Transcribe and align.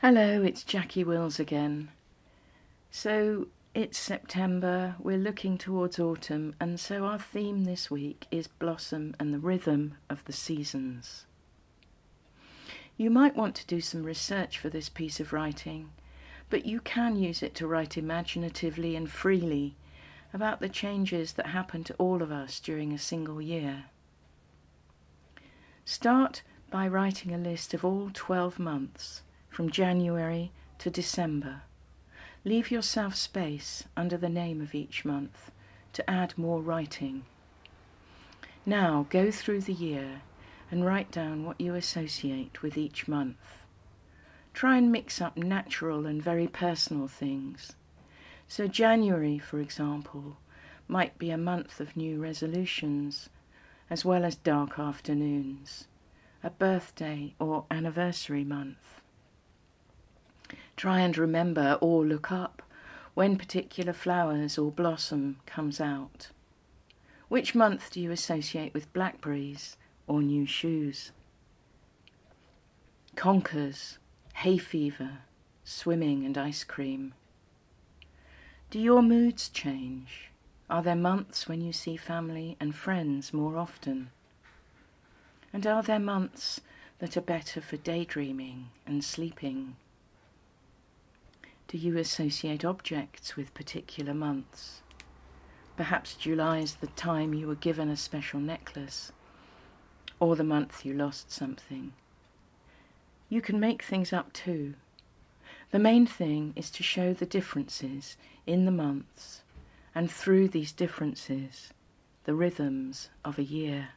Hello, 0.00 0.44
it's 0.44 0.62
Jackie 0.62 1.02
Wills 1.02 1.40
again. 1.40 1.88
So 2.88 3.48
it's 3.74 3.98
September, 3.98 4.94
we're 5.00 5.18
looking 5.18 5.58
towards 5.58 5.98
autumn, 5.98 6.54
and 6.60 6.78
so 6.78 7.04
our 7.04 7.18
theme 7.18 7.64
this 7.64 7.90
week 7.90 8.28
is 8.30 8.46
blossom 8.46 9.16
and 9.18 9.34
the 9.34 9.40
rhythm 9.40 9.96
of 10.08 10.24
the 10.26 10.32
seasons. 10.32 11.26
You 12.96 13.10
might 13.10 13.34
want 13.34 13.56
to 13.56 13.66
do 13.66 13.80
some 13.80 14.04
research 14.04 14.56
for 14.56 14.68
this 14.68 14.88
piece 14.88 15.18
of 15.18 15.32
writing, 15.32 15.90
but 16.48 16.64
you 16.64 16.78
can 16.78 17.16
use 17.16 17.42
it 17.42 17.56
to 17.56 17.66
write 17.66 17.98
imaginatively 17.98 18.94
and 18.94 19.10
freely 19.10 19.74
about 20.32 20.60
the 20.60 20.68
changes 20.68 21.32
that 21.32 21.46
happen 21.46 21.82
to 21.82 21.94
all 21.94 22.22
of 22.22 22.30
us 22.30 22.60
during 22.60 22.92
a 22.92 22.98
single 22.98 23.42
year. 23.42 23.86
Start 25.84 26.42
by 26.70 26.86
writing 26.86 27.34
a 27.34 27.38
list 27.38 27.74
of 27.74 27.84
all 27.84 28.12
12 28.14 28.60
months 28.60 29.22
from 29.58 29.70
January 29.70 30.52
to 30.78 30.88
December. 30.88 31.62
Leave 32.44 32.70
yourself 32.70 33.16
space 33.16 33.82
under 33.96 34.16
the 34.16 34.28
name 34.28 34.60
of 34.60 34.72
each 34.72 35.04
month 35.04 35.50
to 35.92 36.08
add 36.08 36.32
more 36.38 36.62
writing. 36.62 37.24
Now 38.64 39.08
go 39.10 39.32
through 39.32 39.62
the 39.62 39.72
year 39.72 40.22
and 40.70 40.86
write 40.86 41.10
down 41.10 41.44
what 41.44 41.60
you 41.60 41.74
associate 41.74 42.62
with 42.62 42.78
each 42.78 43.08
month. 43.08 43.64
Try 44.54 44.76
and 44.76 44.92
mix 44.92 45.20
up 45.20 45.36
natural 45.36 46.06
and 46.06 46.22
very 46.22 46.46
personal 46.46 47.08
things. 47.08 47.72
So, 48.46 48.68
January, 48.68 49.40
for 49.40 49.58
example, 49.58 50.36
might 50.86 51.18
be 51.18 51.30
a 51.30 51.36
month 51.36 51.80
of 51.80 51.96
new 51.96 52.22
resolutions, 52.22 53.28
as 53.90 54.04
well 54.04 54.24
as 54.24 54.36
dark 54.36 54.78
afternoons, 54.78 55.88
a 56.44 56.50
birthday 56.50 57.34
or 57.40 57.64
anniversary 57.72 58.44
month. 58.44 59.00
Try 60.78 61.00
and 61.00 61.18
remember 61.18 61.76
or 61.80 62.06
look 62.06 62.30
up 62.30 62.62
when 63.14 63.36
particular 63.36 63.92
flowers 63.92 64.56
or 64.56 64.70
blossom 64.70 65.40
comes 65.44 65.80
out. 65.80 66.28
Which 67.26 67.52
month 67.52 67.90
do 67.90 68.00
you 68.00 68.12
associate 68.12 68.72
with 68.72 68.92
blackberries 68.92 69.76
or 70.06 70.22
new 70.22 70.46
shoes? 70.46 71.10
Conkers, 73.16 73.98
hay 74.34 74.56
fever, 74.56 75.18
swimming 75.64 76.24
and 76.24 76.38
ice 76.38 76.62
cream. 76.62 77.12
Do 78.70 78.78
your 78.78 79.02
moods 79.02 79.48
change? 79.48 80.30
Are 80.70 80.84
there 80.84 80.94
months 80.94 81.48
when 81.48 81.60
you 81.60 81.72
see 81.72 81.96
family 81.96 82.56
and 82.60 82.72
friends 82.72 83.32
more 83.32 83.56
often? 83.56 84.10
And 85.52 85.66
are 85.66 85.82
there 85.82 85.98
months 85.98 86.60
that 87.00 87.16
are 87.16 87.20
better 87.20 87.60
for 87.60 87.78
daydreaming 87.78 88.68
and 88.86 89.02
sleeping? 89.02 89.74
Do 91.68 91.76
you 91.76 91.98
associate 91.98 92.64
objects 92.64 93.36
with 93.36 93.52
particular 93.52 94.14
months? 94.14 94.80
Perhaps 95.76 96.14
July 96.14 96.60
is 96.60 96.76
the 96.76 96.86
time 96.86 97.34
you 97.34 97.46
were 97.46 97.54
given 97.54 97.90
a 97.90 97.96
special 97.96 98.40
necklace, 98.40 99.12
or 100.18 100.34
the 100.34 100.44
month 100.44 100.86
you 100.86 100.94
lost 100.94 101.30
something. 101.30 101.92
You 103.28 103.42
can 103.42 103.60
make 103.60 103.82
things 103.82 104.14
up 104.14 104.32
too. 104.32 104.76
The 105.70 105.78
main 105.78 106.06
thing 106.06 106.54
is 106.56 106.70
to 106.70 106.82
show 106.82 107.12
the 107.12 107.26
differences 107.26 108.16
in 108.46 108.64
the 108.64 108.70
months, 108.70 109.42
and 109.94 110.10
through 110.10 110.48
these 110.48 110.72
differences, 110.72 111.74
the 112.24 112.32
rhythms 112.32 113.10
of 113.26 113.38
a 113.38 113.44
year. 113.44 113.90